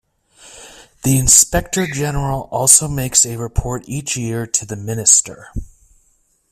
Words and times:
The 1.03 1.19
Inspector-General 1.19 2.49
also 2.49 2.87
makes 2.87 3.23
a 3.23 3.37
report 3.37 3.87
each 3.87 4.17
year 4.17 4.47
to 4.47 4.65
the 4.65 4.75
Minister. 4.75 5.49